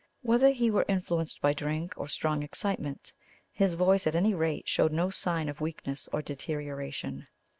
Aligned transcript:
Whether 0.23 0.49
he 0.49 0.71
were 0.71 0.83
influenced 0.87 1.41
by 1.41 1.53
drink 1.53 1.93
or 1.95 2.07
strong 2.07 2.41
excitement, 2.41 3.13
his 3.51 3.75
voice 3.75 4.07
at 4.07 4.15
any 4.15 4.33
rate 4.33 4.67
showed 4.67 4.91
no 4.91 5.11
sign 5.11 5.47
of 5.47 5.61
weakness 5.61 6.09
or 6.11 6.23
deterioration. 6.23 7.27